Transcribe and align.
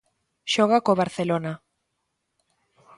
Xoga 0.53 0.77
co 0.85 0.97
Barcelona. 1.01 1.53